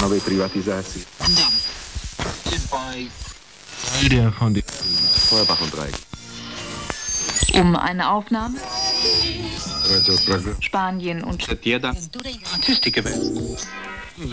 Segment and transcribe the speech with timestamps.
[0.00, 1.04] novej privatizácii.
[7.54, 8.58] Um eine Aufnahme
[10.60, 11.38] Spanien und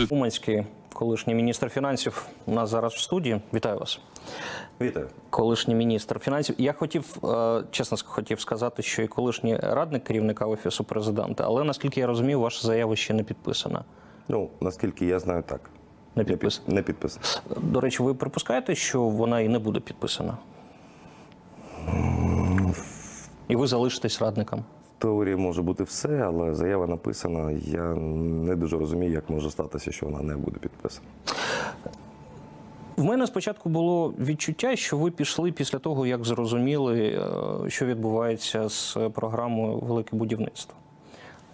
[0.10, 3.42] Уманський, колишній міністр фінансів, у нас зараз в студії.
[3.54, 4.00] Вітаю вас.
[4.82, 5.10] Вітаю.
[5.30, 6.56] Колишній міністр фінансів.
[6.58, 7.18] Я хотів,
[7.72, 12.68] чесно хотів сказати, що і колишній радник керівника офісу президента, але наскільки я розумію, ваша
[12.68, 13.84] заява ще не підписана.
[14.30, 15.62] Ну, наскільки я знаю, так.
[16.16, 16.76] Не Не, під, підписана.
[16.76, 17.26] не підписано.
[17.62, 20.38] До речі, ви припускаєте, що вона і не буде підписана?
[23.48, 24.60] І ви залишитесь радником.
[24.98, 27.52] В теорії може бути все, але заява написана.
[27.52, 31.08] Я не дуже розумію, як може статися, що вона не буде підписана.
[32.98, 37.00] В мене спочатку було відчуття, що ви пішли після того, як зрозуміли,
[37.66, 40.76] е, що відбувається з програмою Велике будівництво.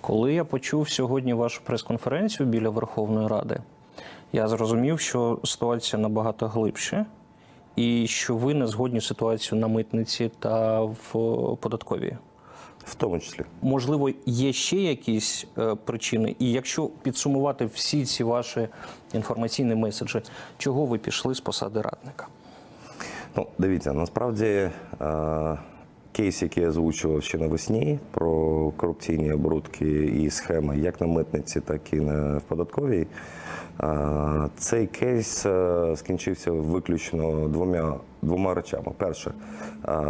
[0.04, 3.60] Коли я почув сьогодні вашу прес-конференцію біля Верховної Ради,
[4.34, 7.06] я зрозумів, що ситуація набагато глибше,
[7.76, 12.18] і що ви не згодні з ситуацією на митниці та в податковій.
[12.86, 13.44] В тому числі.
[13.62, 18.68] Можливо, є ще якісь е, причини, і якщо підсумувати всі ці ваші
[19.14, 20.22] інформаційні меседжі,
[20.58, 22.28] чого ви пішли з посади радника?
[23.36, 24.72] Ну, дивіться, насправді е,
[26.14, 28.32] кейс, який я озвучував ще навесні, про
[28.78, 33.08] корупційні оборудки і схеми як на митниці, так і на в податковій.
[34.58, 38.92] Цей кейс е, скінчився виключно двома, двома речами.
[38.98, 39.32] Перше,
[39.88, 40.04] е,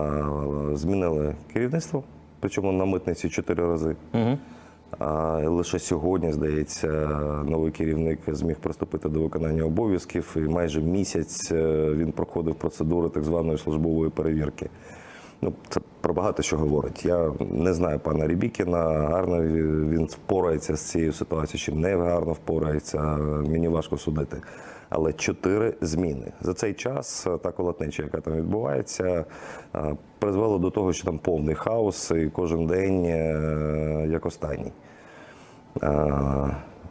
[0.73, 2.03] змінили керівництво,
[2.39, 3.95] причому на митниці чотири рази.
[4.13, 4.37] Угу.
[4.99, 6.87] А лише сьогодні, здається,
[7.45, 13.23] новий керівник зміг приступити до виконання обов'язків, і майже місяць е, він проходив процедури так
[13.23, 14.69] званої службової перевірки.
[15.43, 17.05] Ну, це про багато що говорить.
[17.05, 19.41] Я не знаю пана Рібікіна, гарно
[19.89, 23.01] він впорається з цією ситуацією, чи не гарно впорається.
[23.47, 24.37] Мені важко судити.
[24.89, 29.25] Але чотири зміни за цей час е, та колотнеча, яка там відбувається,
[29.75, 34.71] е, призвела до того, що там повний хаос, і кожен день е, як останній.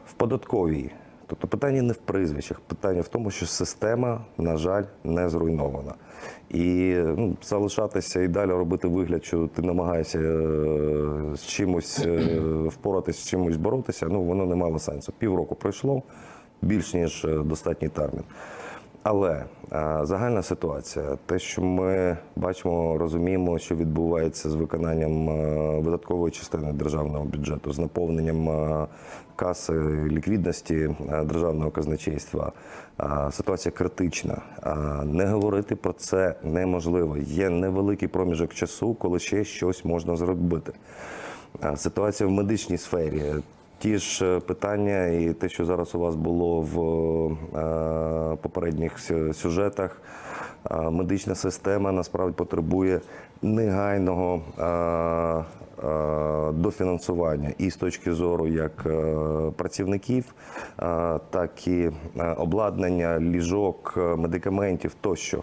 [0.07, 0.91] В податковій.
[1.33, 5.95] Тобто питання не в прізвищах, питання в тому, що система, на жаль, не зруйнована.
[6.51, 12.19] І ну, залишатися і далі робити вигляд, що ти намагаєшся е, з чимось е,
[12.69, 15.13] впоратися, з чимось боротися, ну воно не мало сенсу.
[15.19, 16.03] Півроку пройшло,
[16.63, 18.25] більш ніж е, достатній термін.
[19.03, 19.45] Але е,
[20.03, 27.25] загальна ситуація, те, що ми бачимо, розуміємо, що відбувається з виконанням е, видаткової частини державного
[27.25, 28.87] бюджету, з наповненням е,
[29.37, 29.73] каси
[30.11, 32.53] ліквідності державного казначейства.
[33.31, 34.43] Ситуація критична.
[35.05, 37.17] Не говорити про це неможливо.
[37.17, 40.73] Є невеликий проміжок часу, коли ще щось можна зробити.
[41.77, 43.23] Ситуація в медичній сфері.
[43.83, 46.79] Ті ж е, питання, і те, що зараз у вас було в
[47.59, 48.99] е, попередніх
[49.35, 50.03] сюжетах,
[50.71, 53.01] е, медична система насправді потребує
[53.43, 54.43] негайного
[56.53, 58.87] дофінансування і з точки зору як
[59.57, 60.35] працівників,
[61.31, 61.91] так і
[62.37, 65.43] обладнання, ліжок, медикаментів тощо.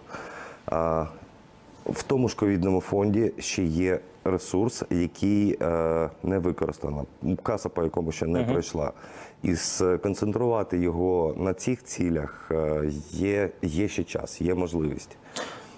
[1.86, 7.06] В тому ж ковідному фонді ще є ресурс, який е, не використано.
[7.42, 8.92] Каса, по якому ще не пройшла.
[9.42, 15.16] І сконцентрувати його на цих цілях е, є, є ще час, є можливість.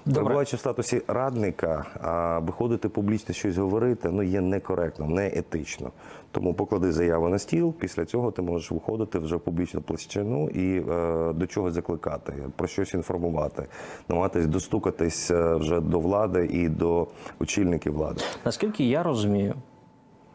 [0.04, 5.90] Перебуваючи в статусі радника, а виходити публічно щось говорити ну є некоректно, не етично.
[6.30, 7.74] Тому поклади заяву на стіл.
[7.74, 12.66] Після цього ти можеш виходити вже в публічну площину і е, до чогось закликати, про
[12.68, 13.66] щось інформувати,
[14.08, 17.06] намагатись достукатись е, вже до влади і до
[17.40, 18.22] очільників влади.
[18.44, 19.54] Наскільки я розумію,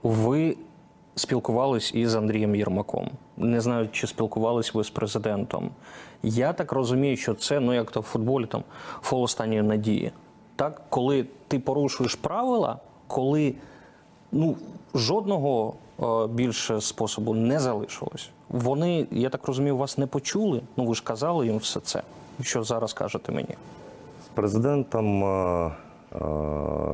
[0.03, 0.57] ви
[1.15, 3.09] спілкувались із Андрієм Єрмаком.
[3.37, 5.69] Не знаю, чи спілкувались ви з президентом.
[6.23, 8.63] Я так розумію, що це, ну як то в футболі, там
[9.01, 10.11] фол останньої надії.
[10.55, 13.55] Так, коли ти порушуєш правила, коли
[14.31, 14.55] ну,
[14.95, 18.29] жодного е, більше способу не залишилось.
[18.49, 20.61] Вони, я так розумію, вас не почули.
[20.77, 22.01] Ну ви ж казали їм все це.
[22.41, 23.55] Що зараз кажете мені?
[24.25, 25.71] З президентом е,
[26.15, 26.19] е,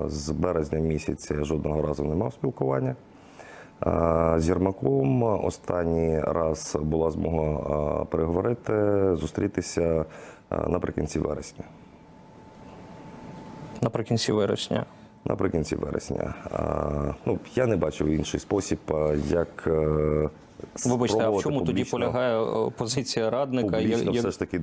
[0.08, 2.96] з березня місяця жодного разу не мав спілкування.
[3.88, 8.74] Е, З Єрмаком останній раз була змога е, переговорити,
[9.16, 10.06] зустрітися
[10.52, 11.64] е, наприкінці вересня.
[13.82, 14.86] Наприкінці вересня.
[15.26, 16.34] Наприкінці вересня.
[17.26, 18.80] Ну, я не бачив інший спосіб,
[19.28, 19.68] як.
[20.86, 23.78] Вибачте, а в чому тоді полягає позиція радника?
[23.78, 24.62] Публічно я- все ж таки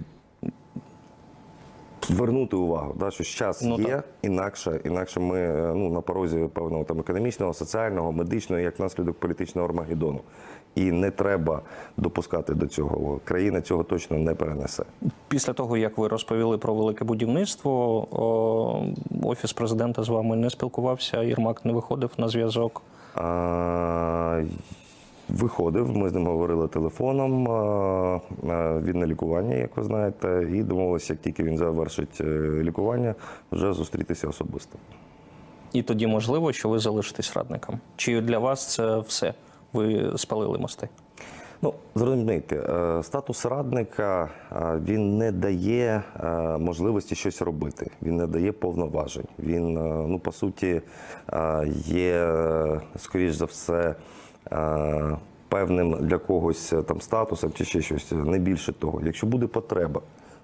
[2.15, 4.05] вернути увагу, да, що час Ну, є, так.
[4.23, 9.69] інакше, інакше ми е, ну, на порозі певного там економічного, соціального, медичного, як наслідок політичного
[9.69, 10.21] армагеддону.
[10.75, 11.63] І не треба
[11.97, 13.21] допускати до цього.
[13.25, 14.85] Країна цього точно не перенесе.
[15.29, 18.07] Після того, як ви розповіли про велике будівництво,
[19.23, 22.83] офіс президента з вами не спілкувався, Єрмак не виходив на зв'язок.
[23.15, 24.43] А,
[25.31, 27.45] Виходив, ми з ним говорили телефоном.
[28.85, 32.25] Він на лікуванні, як ви знаєте, і домовилися, як тільки він завершить е,
[32.63, 33.15] лікування,
[33.53, 34.79] вже зустрітися особисто.
[35.73, 37.81] І тоді можливо, що ви залишитесь радником.
[37.97, 39.35] Чи для вас це все?
[39.73, 40.89] Ви спалили мости?
[41.63, 46.03] Ну, зрозумійте, е, статус радника е, він не дає
[46.59, 47.91] можливості щось робити.
[48.03, 49.27] Він не дає повноважень.
[49.39, 49.75] Він,
[50.09, 50.83] ну, по суті,
[51.87, 52.37] є,
[52.97, 53.95] скоріш за все,
[55.49, 58.13] певним для когось е, там статусом чи ще щось.
[58.13, 59.01] Не більше того.
[59.05, 60.01] Якщо буде потреба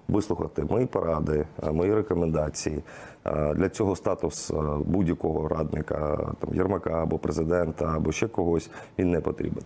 [0.07, 2.83] вислухати мої поради, е, мої рекомендації.
[3.25, 4.55] Е, Для цього статус е,
[4.85, 9.63] будь-якого радника, там Єрмака або президента, або ще когось, він не потрібен.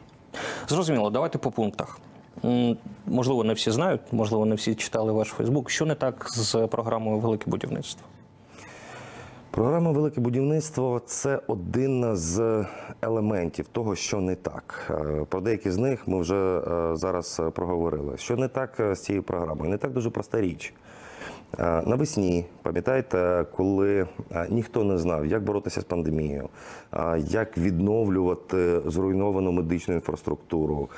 [0.67, 1.99] Зрозуміло, давайте по пунктах.
[3.07, 5.69] Можливо, не всі знають, можливо, не всі читали ваш Фейсбук.
[5.69, 8.07] Що не так з програмою Велике будівництво?
[9.51, 12.65] Програма Велике будівництво це один з
[13.01, 14.91] елементів того, що не так.
[14.91, 18.17] Е, Про деякі з них ми вже е, зараз проговорили.
[18.17, 19.71] Що не так е, з цією програмою?
[19.71, 20.73] Не так дуже проста річ.
[21.59, 24.07] Навесні, пам'ятаєте, коли
[24.49, 26.49] ніхто не знав, як боротися з пандемією,
[27.17, 30.89] як відновлювати зруйновану медичну інфраструктуру,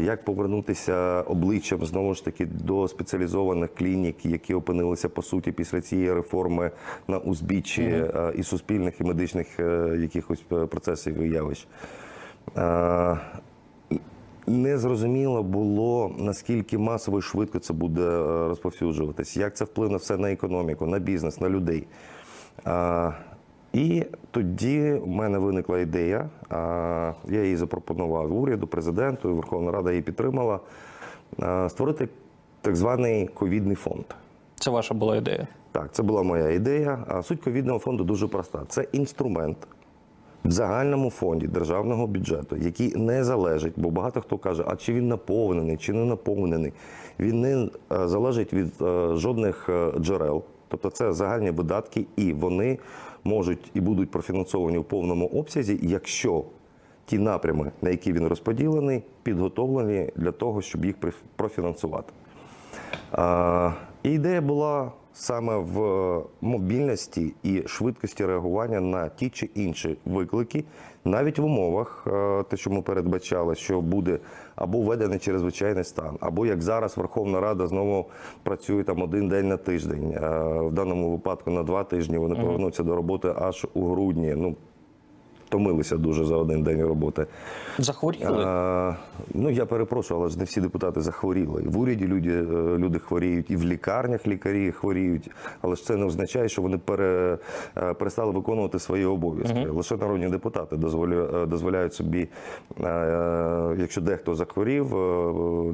[0.00, 6.12] як повернутися обличчям знову ж таки до спеціалізованих клінік, які опинилися по суті після цієї
[6.12, 6.70] реформи
[7.08, 8.04] на узбіччі
[8.36, 11.68] і суспільних, і медичних е, якихось е, процесів і явищ.
[14.46, 20.16] Не зрозуміло було, наскільки масово і швидко це буде е, розповсюджуватись, як це вплине все
[20.16, 21.86] на економіку, на бізнес, на людей.
[22.64, 23.12] А,
[23.72, 29.90] і тоді в мене виникла ідея, а, я її запропонував уряду, президенту, і Верховна Рада
[29.90, 30.60] її підтримала,
[31.38, 32.08] а, створити
[32.60, 34.04] так званий ковідний фонд.
[34.54, 35.48] Це ваша була ідея.
[35.72, 37.04] Так, це була моя ідея.
[37.08, 39.56] А суть ковідного фонду дуже проста: це інструмент
[40.46, 45.08] в загальному фонді державного бюджету, який не залежить, бо багато хто каже, а чи він
[45.08, 46.72] наповнений, чи не наповнений.
[47.20, 50.42] Він не е, залежить від е, жодних е, джерел.
[50.68, 52.78] Тобто це загальні видатки, і вони
[53.24, 56.44] можуть і будуть профінансовані в повному обсязі, якщо
[57.06, 62.12] ті напрями, на які він розподілений, підготовлені для того, щоб їх проф- профінансувати.
[64.02, 70.64] І ідея була саме в е, мобільності і швидкості реагування на ті чи інші виклики,
[71.04, 74.18] навіть в умовах, е, те, що ми передбачали, що буде
[74.56, 78.06] або введений чрезвичайний стан, або як зараз Верховна Рада знову
[78.42, 80.10] працює там один день на тиждень.
[80.12, 80.18] е,
[80.60, 84.34] В даному випадку на два тижні вони повернуться до роботи аж у грудні.
[84.36, 84.56] Ну,
[85.56, 87.26] втомилися дуже за один день роботи.
[87.78, 88.44] Захворіли?
[88.44, 88.94] А,
[89.34, 91.62] ну я перепрошую, але ж не всі депутати захворіли.
[91.62, 95.30] І в уряді люди, е, люди хворіють, і в лікарнях лікарі хворіють.
[95.62, 97.38] Але ж це не означає, що вони пере,
[97.76, 99.66] е, перестали виконувати свої обов'язки.
[99.68, 102.28] Лише народні депутати дозволю, е, дозволяють собі,
[103.78, 104.86] якщо дехто захворів,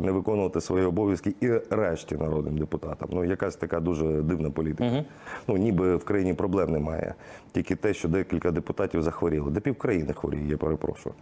[0.01, 3.09] не виконувати свої обов'язки і решті народним депутатам.
[3.13, 5.05] Ну якась така дуже дивна політика.
[5.49, 7.15] Ну ніби в країні проблем немає.
[7.53, 9.51] Тільки те, що декілька депутатів захворіли.
[9.77, 11.15] Півкраїни хворіє, я перепрошую.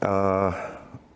[0.00, 0.52] А,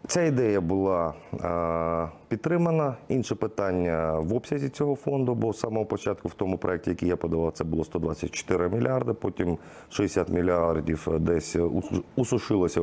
[0.06, 2.94] Ця ідея була а, підтримана.
[3.08, 7.16] Інше питання в обсязі цього фонду, бо з самого початку в тому проєкті, який я
[7.16, 9.59] подавав, це було 124 мільярди, потім
[9.90, 12.80] 60 мільярдів десь ус- усушилося,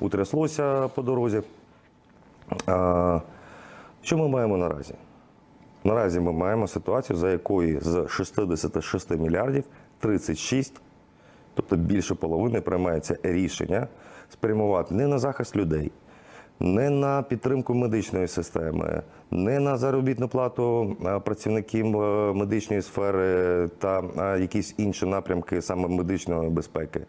[0.00, 1.42] утряслося по дорозі.
[2.66, 3.20] А,
[4.02, 4.94] що ми маємо наразі?
[5.84, 9.64] Наразі ми маємо ситуацію, за якої з 66 мільярдів
[10.00, 10.80] 36
[11.54, 13.88] тобто більше половини приймається рішення
[14.28, 15.90] спрямувати не на захист людей,
[16.60, 24.02] не на підтримку медичної системи, не на заробітну плату е, працівників е, медичної сфери та
[24.18, 27.00] е, якісь інші напрямки саме медичної безпеки,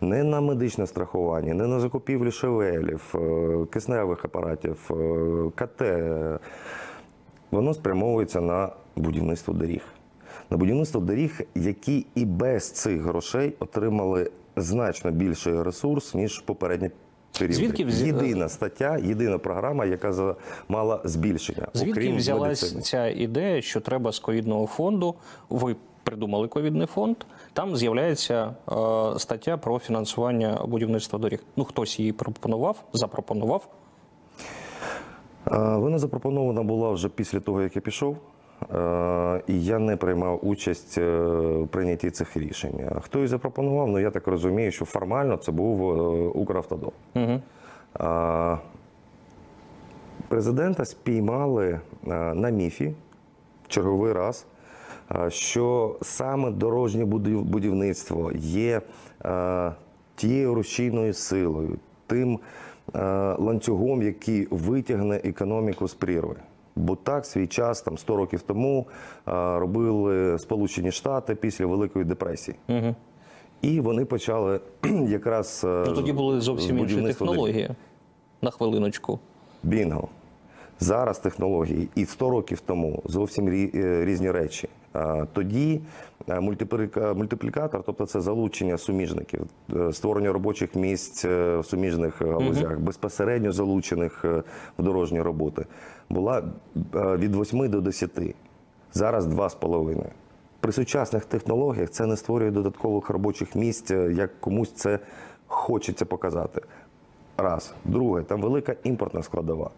[0.00, 3.14] не на медичне страхування, не на закупівлю шевелів,
[3.72, 4.90] кисневих апаратів,
[5.54, 5.82] КТ.
[7.50, 9.97] Воно спрямовується на будівництво доріг.
[10.50, 16.90] На будівництво доріг, які і без цих грошей отримали значно більший ресурс, ніж попередні
[17.38, 17.54] періоди.
[17.54, 20.34] Звідки взя- Єдина стаття, єдина програма, яка
[20.68, 21.68] мала збільшення.
[21.74, 22.82] Звідки окрім взялась медицини.
[22.82, 25.14] ця ідея, що треба з ковідного фонду?
[25.50, 27.16] Ви придумали ковідний фонд.
[27.52, 31.42] Там з'являється е, стаття про фінансування будівництва доріг.
[31.56, 33.68] Ну хтось її пропонував, запропонував.
[35.50, 38.16] Вона запропонована була вже після того, як я пішов.
[38.62, 41.18] Е, і я не приймав участь е,
[41.62, 42.90] в прийнятті цих рішень.
[43.00, 43.88] Хто і запропонував?
[43.88, 46.92] Ну я так розумію, що формально це був е, Укравтодор.
[47.14, 47.40] Угу.
[50.28, 51.80] Президента спіймали
[52.34, 52.94] на міфі
[53.68, 54.46] черговий раз,
[55.28, 58.80] що саме дорожнє будівництво є
[60.14, 62.38] тією рушійною силою, тим
[63.38, 66.36] ланцюгом, який витягне економіку з прірви.
[66.78, 68.86] Бо так свій час, там 100 років тому,
[69.26, 72.56] робили Сполучені Штати після Великої депресії.
[72.68, 72.94] Угу.
[73.62, 74.60] І вони почали
[75.08, 77.70] якраз То Ну, тоді були зовсім інші технології технології.
[78.42, 79.18] На хвилиночку.
[79.62, 80.08] Бінго.
[80.80, 84.68] Зараз технології і 100 років тому зовсім е, різні речі.
[85.32, 85.80] Тоді
[86.17, 86.17] е,
[87.14, 94.24] мультиплікатор, тобто це залучення суміжників, е, створення робочих місць е, в суміжних галузях, безпосередньо залучених
[94.24, 94.42] е,
[94.78, 95.66] в дорожні роботи,
[96.10, 96.42] була
[96.94, 98.10] е, від 8 до 10.
[98.92, 100.04] Зараз 2,5.
[100.60, 104.98] При сучасних технологіях це не створює додаткових робочих місць, е, як комусь це
[105.46, 106.60] хочеться показати.
[107.36, 107.74] Раз.
[107.84, 109.70] Друге, там велика імпортна складова.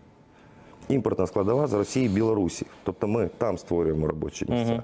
[0.88, 2.66] Імпортна складова з Росії і Білорусі.
[2.83, 4.83] Тобто ми там створюємо робочі місця.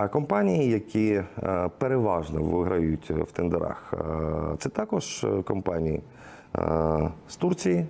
[0.00, 6.00] А компанії, які е, переважно виграють в тендерах, е, це також е, компанії
[7.28, 7.86] з Турції,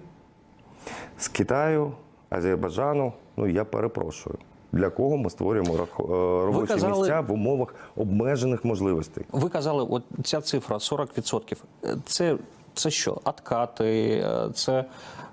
[1.18, 1.92] з Китаю,
[2.30, 3.12] Азербайджану.
[3.36, 4.36] Ну я перепрошую.
[4.72, 5.76] Для кого ми створюємо
[6.46, 9.24] робочі казали- місця в умовах обмежених можливостей?
[9.32, 11.56] Ви казали, от ця цифра 40%.
[11.84, 12.36] Е, Це,
[12.78, 13.20] це що?
[13.25, 13.85] Откати,
[14.25, 14.85] е, це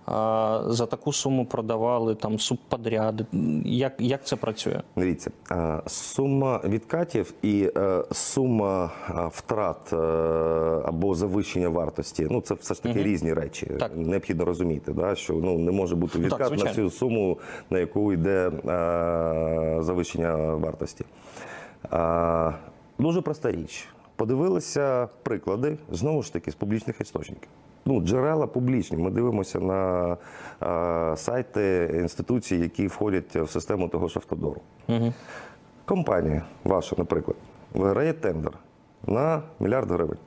[0.06, 3.26] а, за таку суму продавали там субподряди.
[3.66, 4.82] Як, як це працює?
[4.96, 9.96] Дивіться, е, сума відкатів і е, сума е, втрат е,
[10.86, 13.66] або завищення вартості ну це все ж таки різні речі.
[13.80, 13.92] Так.
[13.96, 16.72] Необхідно розуміти, да, що ну не може бути Ну, так, відкат на звичайно.
[16.72, 17.38] всю суму,
[17.70, 18.52] на яку йде е,
[19.84, 21.06] завищення вартості.
[21.94, 22.54] Е,
[23.00, 23.88] дуже проста річ.
[24.16, 27.50] Подивилися приклади знову ж таки з публічних істочників.
[27.86, 28.98] Ну, джерела публічні.
[28.98, 30.12] Ми дивимося на
[31.14, 34.62] е, сайти інституцій, які входять в систему того ж автодору.
[35.86, 37.38] Компанія ваша, наприклад,
[37.74, 38.52] виграє тендер
[39.08, 40.18] на мільярд гривень.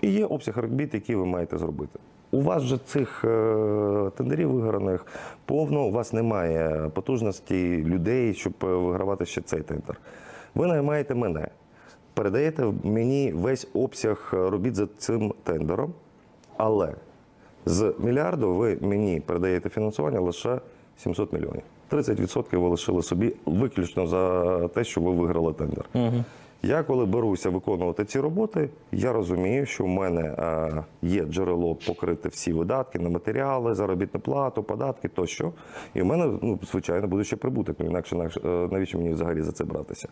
[0.00, 1.98] І є обсяг робіт, які ви маєте зробити.
[2.30, 5.06] У вас же цих е, тендерів виграних
[5.44, 10.00] повно, у вас немає потужності людей, щоб е, вигравати ще цей тендер.
[10.54, 11.48] Ви наймаєте мене,
[12.14, 15.92] передаєте мені весь обсяг е, робіт за цим тендером,
[16.56, 16.94] але
[17.66, 20.60] з мільярду ви мені передаєте фінансування лише
[20.96, 21.62] 700 мільйонів.
[21.90, 25.84] 30% ви лишили собі виключно за те, що ви виграли тендер.
[26.62, 32.28] Я коли беруся виконувати ці роботи, я розумію, що в мене е, є джерело покрити
[32.28, 35.52] всі видатки на матеріали, заробітну плату, податки тощо.
[35.94, 37.80] І в мене, ну, звичайно, буде ще прибуток.
[37.80, 40.08] Інакше інакше, е, навіщо мені взагалі за це братися?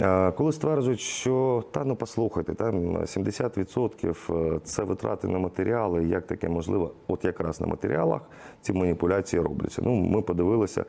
[0.00, 6.48] Е, Коли стверджують, що та ну послухайте, там 70% це витрати на матеріали, як таке
[6.48, 8.20] можливо, от якраз на матеріалах
[8.60, 9.82] ці маніпуляції робляться.
[9.84, 10.84] Ну, ми подивилися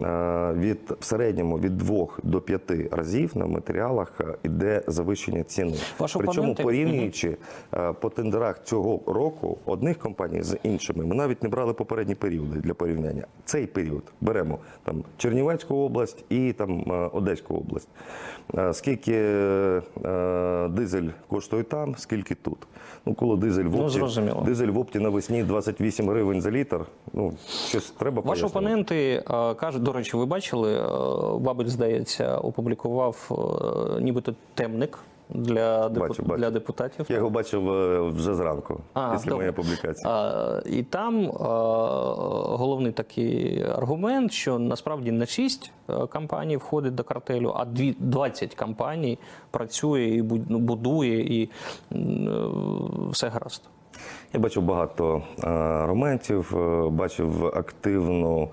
[0.00, 5.76] е, від в середньому від 2 до 5 разів на матеріалах е, іде завищення ціни.
[5.98, 7.36] Ваші Причому порівнюючи
[7.74, 12.60] е, по тендерах цього року одних компаній з іншими, ми навіть не брали попередні періоди
[12.60, 13.26] для порівняння.
[13.44, 17.88] Цей період беремо там Чернівецьку область і там е, Одеську область.
[18.58, 22.58] Е, Скільки е, дизель коштує там, скільки тут.
[23.06, 26.80] Ну, коли дизель в Ну, опті, ну, дизель в опті навесні 28 гривень за літр.
[27.12, 27.32] Ну,
[27.68, 28.46] щось треба Ваші пояснити.
[28.58, 30.82] опоненти е, кажуть, до речі, ви бачили,
[31.40, 33.30] Бабель, здається, опублікував
[34.00, 34.98] нібито темник
[35.34, 36.38] для, депу- Бачу, бачу.
[36.40, 37.06] для депутатів.
[37.08, 39.36] Я його бачив е, вже зранку, А, після добре.
[39.36, 40.06] моєї публікації.
[40.12, 41.30] А, і там е,
[42.56, 45.72] головний такий аргумент, що насправді не 6
[46.12, 49.18] компаній входить до картелю, а дві- 20 компаній
[49.50, 51.50] працює і ну, будує, і
[51.92, 51.98] е,
[53.10, 53.62] все гаразд.
[54.32, 56.52] Я бачив багато аргументів,
[56.90, 58.48] бачив активну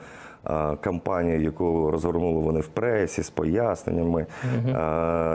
[0.82, 4.26] кампанію, яку розгорнули вони в пресі з поясненнями.
[4.68, 4.72] Е,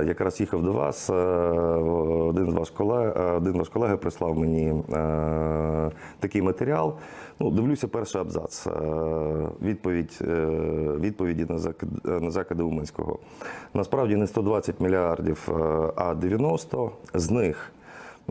[0.07, 1.11] Якраз їхав до вас.
[1.11, 4.75] Один з ваш колег, один ваш колега прислав мені
[6.21, 6.95] такий матеріал.
[7.41, 8.67] Ну, дивлюся, перший абзац.
[9.63, 10.47] Відповідь, е,
[11.01, 13.19] відповіді на закид, на закиди Уманського.
[13.75, 15.49] Насправді не 120 мільярдів,
[15.97, 16.91] а 90.
[17.15, 17.73] З них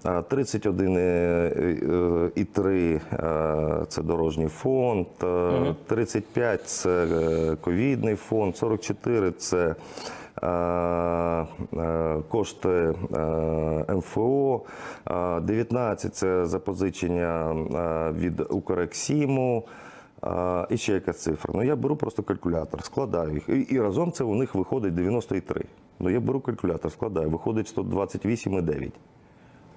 [0.04, 9.76] 31,3 е, це дорожній фонд, е, 35 це е, ковідний фонд, 44 це
[10.44, 11.46] е, е,
[12.30, 12.94] кошти е,
[13.96, 14.62] МФО,
[15.12, 17.56] е, 19 це запозичення е,
[18.12, 19.64] від Укрексіму.
[20.70, 21.54] І ще якась цифра.
[21.56, 23.50] Ну я беру просто калькулятор, складаю їх.
[23.50, 25.62] І, і разом це у них виходить 93.
[26.00, 28.92] Ну я беру калькулятор, складаю, виходить 128,9.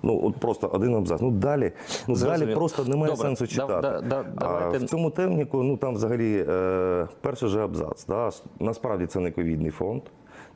[0.02, 1.20] Ну, от просто один абзац.
[1.20, 1.72] Ну далі,
[2.08, 3.82] ну, далі просто немає Добре, сенсу читати.
[3.82, 8.06] да- да- а в цьому темніку, ну там взагалі е, перший же абзац.
[8.06, 8.30] Да?
[8.60, 10.02] Насправді це не ковідний фонд.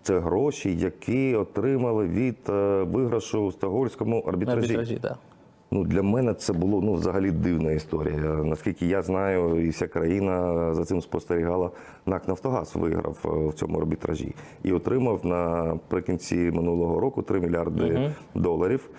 [0.02, 4.60] Це гроші, які отримали від е, виграшу в Стокгольмському арбітражі.
[4.60, 5.16] Арбітражі, да.
[5.74, 8.20] Ну, для мене це було ну, взагалі дивна історія.
[8.44, 11.70] Наскільки я знаю, і вся країна за цим спостерігала,
[12.06, 18.90] НАК Нафтогаз виграв е, в цьому арбітражі і отримав наприкінці минулого року 3 мільярди доларів,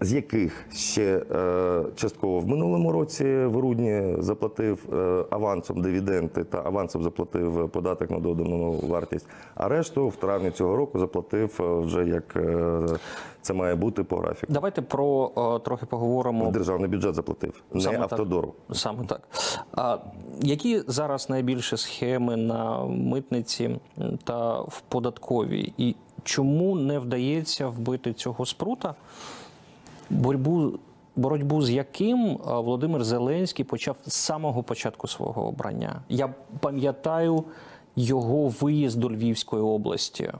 [0.00, 6.62] з яких ще е, частково в минулому році в грудні заплатив е, авансом дивіденди та
[6.64, 12.06] авансом заплатив податок на додану вартість, а решту в травні цього року заплатив е, вже
[12.06, 12.80] як е,
[13.42, 14.52] це має бути по графіку.
[14.52, 16.50] Давайте про е, трохи поговоримо.
[16.50, 18.12] Державний бюджет заплатив, не Саме так.
[18.12, 18.54] автодору.
[18.72, 19.20] Саме так.
[19.72, 19.98] А
[20.40, 23.80] які зараз найбільше схеми на митниці
[24.24, 25.72] та в податковій?
[25.78, 28.94] І чому не вдається вбити цього спрута?
[30.10, 30.72] Боротьбу,
[31.16, 36.00] боротьбу з яким Володимир Зеленський почав з самого початку свого обрання.
[36.08, 37.44] Я пам'ятаю
[37.96, 40.32] його виїзд до Львівської області,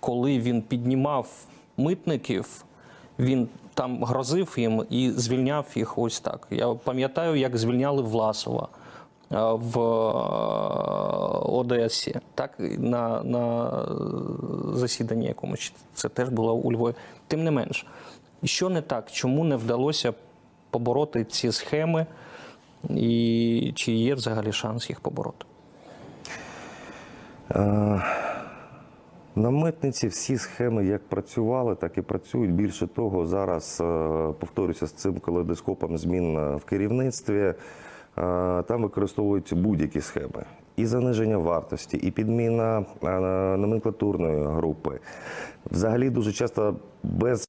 [0.00, 1.28] коли він піднімав
[1.76, 2.64] митників,
[3.18, 6.46] він там грозив їм і звільняв їх ось так.
[6.50, 8.68] Я пам'ятаю, як звільняли Власова
[9.32, 9.82] е, в е,
[11.48, 13.72] Одесі, так на, на
[14.74, 16.94] засіданні якомусь це теж було у Львові.
[17.26, 17.86] Тим не менш,
[18.44, 19.10] що не так?
[19.10, 20.14] Чому не вдалося
[20.70, 22.06] побороти ці схеми,
[22.90, 25.46] і чи є взагалі шанс їх побороти?
[29.38, 32.52] На митниці всі схеми як працювали, так і працюють.
[32.52, 33.84] Більше того, зараз е,
[34.40, 37.40] повторюся з цим калейдоскопом змін е, в керівництві.
[37.40, 37.54] е,
[38.62, 40.44] Там використовуються будь-які схеми.
[40.76, 43.08] І заниження вартості, і підміна е,
[43.56, 45.00] номенклатурної групи.
[45.70, 47.48] Взагалі дуже часто без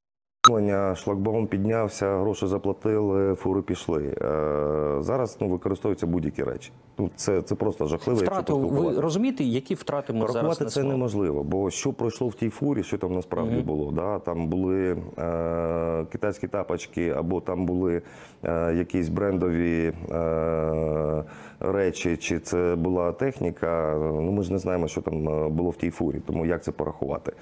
[0.96, 4.16] Шлагбаум піднявся, гроші заплатили, фури пішли.
[4.22, 6.72] Е, зараз ну, використовуються будь-які речі.
[7.00, 8.20] Ну, це, це просто жахливо.
[8.20, 12.34] якщо Втрату, ви розумієте, які втрати ми зараз Порахувати це неможливо, бо що пройшло в
[12.34, 13.92] тій фурі, що там насправді було.
[13.92, 14.20] Да?
[14.20, 18.02] Там були е, китайські тапочки, або там були
[18.44, 21.24] е, якісь брендові е,
[21.60, 23.96] речі, чи це була техніка.
[24.02, 26.72] Ну ми ж не знаємо, що там е, було в тій фурі, тому як це
[26.72, 27.34] порахувати.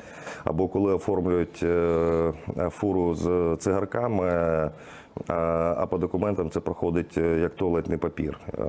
[0.44, 2.34] Або коли оформлюють е,
[2.70, 4.26] фуру з цигарками.
[4.28, 4.72] е,
[5.78, 8.40] А по документам це проходить е, як туалетний папір.
[8.60, 8.64] Е,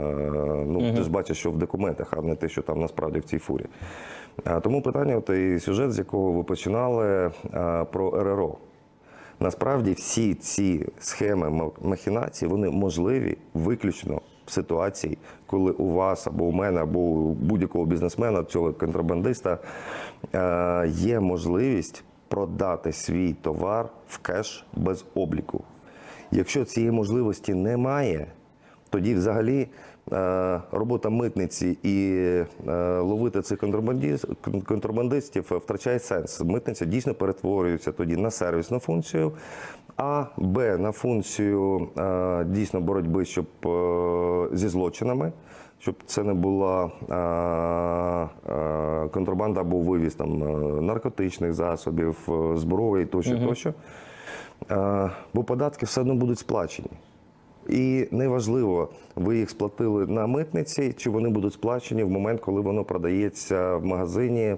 [0.67, 3.39] Ну, ти ж бачиш, що в документах, а не те, що там насправді в цій
[3.39, 3.65] фурі.
[4.63, 8.57] Тому питання, от і сюжет, з якого ви починали, е, про РРО.
[9.41, 16.53] Насправді всі ці схеми махінації вони можливі виключно в ситуації, коли у вас або у
[16.53, 19.59] мене, або у будь-якого бізнесмена, цього контрабандиста
[20.35, 25.65] е, є можливість продати свій товар в кеш без обліку.
[26.31, 28.27] Якщо цієї можливості немає,
[28.91, 29.69] тоді взагалі
[30.13, 32.17] е, робота митниці і
[32.69, 33.59] е, ловити цих
[34.65, 36.41] контрабандистів втрачає сенс.
[36.41, 39.33] Митниця дійсно перетворюється тоді на сервісну функцію,
[39.97, 43.47] а Б на функцію е, дійсно боротьби, щоб
[44.53, 45.33] зі злочинами.
[45.79, 53.39] Щоб це не була е, е, контрабанда або вивіз там е, наркотичних засобів, зброї тощо,
[53.39, 53.75] тощо.
[55.35, 56.91] Бо податки все одно будуть сплачені.
[57.69, 62.85] І неважливо, ви їх сплатили на митниці, чи вони будуть сплачені в момент, коли воно
[62.85, 64.57] продається в магазині е,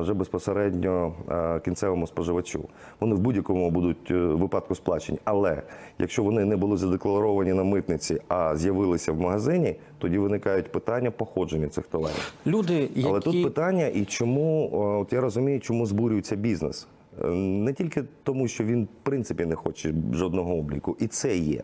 [0.00, 2.64] вже безпосередньо е, кінцевому споживачу.
[3.00, 5.18] Вони в будь-якому будуть е, випадку сплачені.
[5.24, 5.62] Але
[5.98, 11.68] якщо вони не були задекларовані на митниці, а з'явилися в магазині, тоді виникають питання походження
[11.68, 12.32] цих товарів.
[12.46, 13.04] Люди, які...
[13.08, 16.86] Але тут питання, і чому, от я розумію, чому збурюється бізнес.
[17.34, 21.62] Не тільки тому, що він в принципі не хоче жодного обліку, і це є.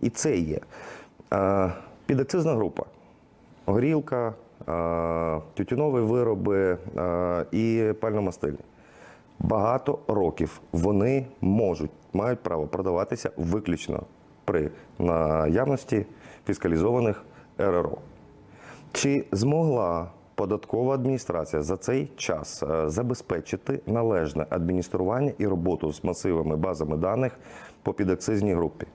[0.00, 0.60] І це є.
[1.32, 1.72] Е,
[2.06, 2.84] Підакцизна група,
[3.66, 4.34] горілка,
[4.68, 8.58] е, тютюнові вироби е, і пальномастильні.
[9.38, 14.02] Багато років вони можуть, мають право продаватися виключно
[14.44, 16.06] при наявності
[16.46, 17.22] фіскалізованих
[17.58, 17.98] РРО.
[18.92, 26.96] Чи змогла податкова адміністрація за цей час забезпечити належне адміністрування і роботу з масивами базами
[26.96, 27.38] даних
[27.82, 28.86] по підакцизній групі?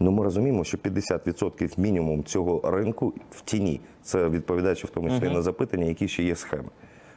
[0.00, 3.80] Ну, ми розуміємо, що 50% мінімум цього ринку в тіні.
[4.02, 6.68] Це відповідаючи в тому числі на запитання, які ще є схеми.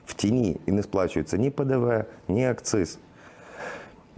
[0.05, 2.99] В тіні і не сплачується ні ПДВ, ні акциз.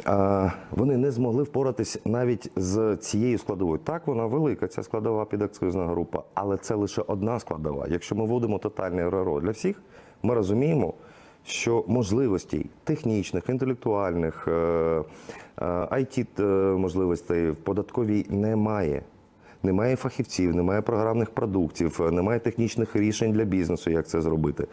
[0.06, 3.80] а, вони не змогли впоратись навіть з цією складовою.
[3.84, 7.88] Так, вона велика, ця складова підакцизна група, але це лише одна складова.
[7.90, 9.82] Якщо ми вводимо тотальний РРО для всіх,
[10.24, 10.94] ми розуміємо,
[11.46, 15.04] що можливостей технічних, інтелектуальних, е, е,
[15.92, 19.02] IT е, можливостей в податковій немає.
[19.64, 24.68] Немає фахівців, немає програмних продуктів, немає технічних рішень для бізнесу, як це зробити.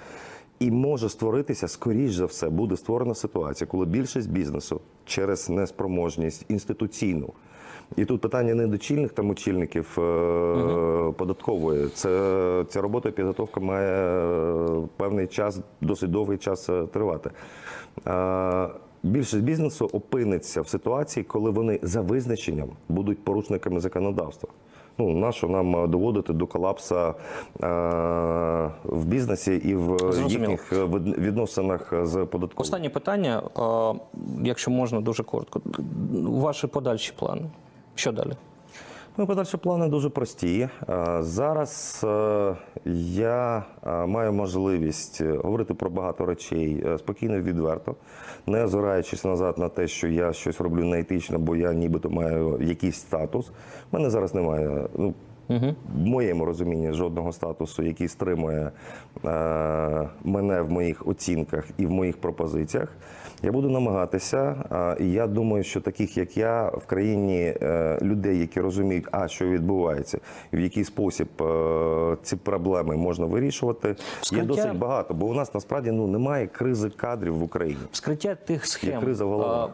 [0.58, 7.32] І може створитися, скоріш за все, буде створена ситуація, коли більшість бізнесу через неспроможність інституційну.
[7.96, 11.88] І тут питання не до чільних там очільників е, податкової.
[11.88, 17.30] Це ця робота і підготовка має е, певний час, досить довгий час е, тривати.
[19.02, 24.50] Більшість бізнесу опиниться в ситуації, коли вони за визначенням будуть порушниками законодавства.
[24.98, 27.14] Ну, нащо нам е, доводити до колапса е,
[28.84, 30.50] в бізнесі і в Зрозуміло.
[30.50, 30.72] їхніх
[31.18, 32.54] відносинах з податковою?
[32.56, 34.00] Останнє питання, е,
[34.42, 35.60] якщо можна дуже коротко.
[36.22, 37.42] Ваші подальші плани.
[37.98, 38.32] Що далі?
[39.16, 40.68] Ну, подальші плани дуже прості.
[40.88, 42.56] Е, Зараз е,
[43.04, 47.94] я е, маю можливість говорити про багато речей спокійно відверто,
[48.46, 52.96] не озираючись назад на те, що я щось роблю неетично, бо я нібито маю якийсь
[52.96, 53.48] статус.
[53.48, 54.88] У мене зараз немає.
[54.98, 55.14] Ну,
[55.48, 58.70] в моєму розумінні жодного статусу, який стримує
[59.24, 62.88] е, мене в моїх оцінках і в моїх пропозиціях.
[63.42, 64.64] Я буду намагатися,
[65.00, 69.48] і я думаю, що таких як я в країні е, людей, які розуміють, а що
[69.48, 70.18] відбувається,
[70.52, 73.96] в який спосіб е, ці проблеми можна вирішувати,
[74.32, 75.14] є досить багато.
[75.14, 77.80] Бо у нас насправді ну немає кризи кадрів в Україні.
[77.92, 79.70] Вскриття тих схем криза в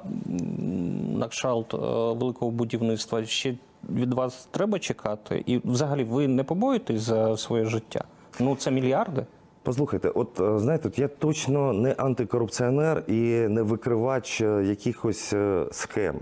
[1.15, 1.77] на кшалт е,
[2.19, 3.55] великого будівництва ще
[3.91, 5.43] від вас треба чекати?
[5.47, 8.05] І взагалі ви не побоїтесь за своє життя?
[8.41, 9.27] Ну це мільярди.
[9.65, 16.15] Послухайте, от е, знаєте, я точно не антикорупціонер і не викривач е, якихось е, схем.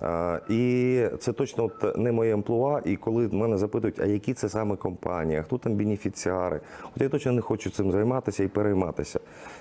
[0.00, 2.80] А, І це точно от не моє амплуа.
[2.84, 6.60] І коли мене запитують, а які це саме компанії, а хто там бенефіціари,
[6.96, 9.20] от я точно не хочу цим займатися і перейматися.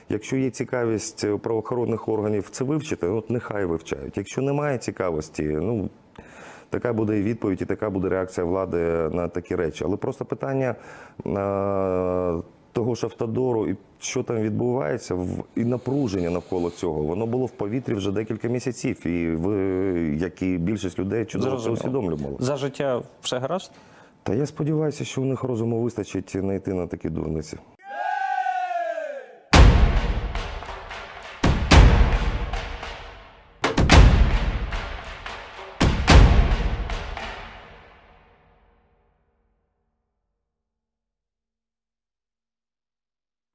[0.10, 4.18] Якщо є цікавість у правоохоронних органів це вивчити, от нехай вивчають.
[4.18, 5.90] Якщо немає цікавості, ну
[6.70, 8.78] Така буде і відповідь, і така буде реакція влади
[9.12, 9.84] на такі речі.
[9.88, 10.76] Але просто питання
[12.74, 17.94] того ж автодору і що там відбувається, і напруження навколо цього, воно було в повітрі
[17.94, 19.08] вже декілька місяців.
[19.08, 19.56] І ви,
[20.22, 22.36] як і більшість людей, чудово це усвідомлювали.
[22.40, 23.72] За життя все гаразд?
[24.24, 27.58] Та я сподіваюся, що у них розуму вистачить не йти на такі дурниці.